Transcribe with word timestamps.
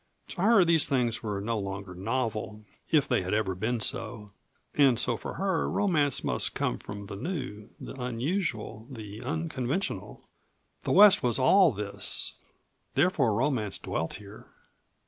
To 0.29 0.41
her 0.41 0.65
these 0.65 0.89
things 0.89 1.21
were 1.21 1.39
no 1.39 1.59
longer 1.59 1.93
novel, 1.93 2.65
if 2.89 3.07
they 3.07 3.21
had 3.21 3.35
ever 3.35 3.53
been 3.53 3.79
so 3.79 4.31
and 4.73 4.97
so 4.99 5.15
for 5.15 5.35
her 5.35 5.69
romance 5.69 6.23
must 6.23 6.55
come 6.55 6.79
from 6.79 7.05
the 7.05 7.15
new, 7.15 7.69
the 7.79 7.93
unusual, 8.01 8.87
the 8.89 9.21
unconventional. 9.21 10.27
The 10.81 10.91
West 10.91 11.21
was 11.21 11.37
all 11.37 11.71
this, 11.71 12.33
therefore 12.95 13.35
romance 13.35 13.77
dwelt 13.77 14.15
here. 14.15 14.47